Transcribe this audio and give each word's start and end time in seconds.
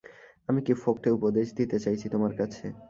আমি 0.49 0.59
কি 0.65 0.73
ফোকটে 0.81 1.09
উপদেশ 1.11 1.47
চাইছি 1.79 2.05
তোমার 2.13 2.33
কাছে। 2.39 2.65